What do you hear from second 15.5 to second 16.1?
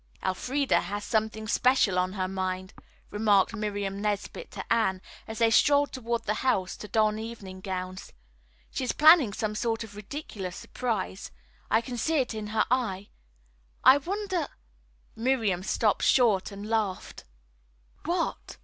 stopped